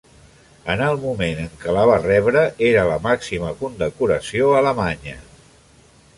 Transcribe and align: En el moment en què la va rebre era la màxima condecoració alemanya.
En 0.75 0.79
el 0.85 0.95
moment 1.03 1.41
en 1.43 1.51
què 1.65 1.75
la 1.77 1.83
va 1.89 1.99
rebre 2.05 2.47
era 2.71 2.87
la 2.93 2.97
màxima 3.05 3.53
condecoració 3.61 4.53
alemanya. 4.63 5.17